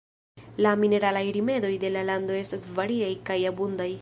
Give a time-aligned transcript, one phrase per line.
[0.65, 3.93] La mineralaj rimedoj de la lando estas variaj kaj abundaj.